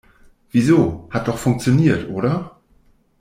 Wieso, 0.49 1.07
hat 1.11 1.27
doch 1.27 1.37
funktioniert, 1.37 2.09
oder? 2.09 2.59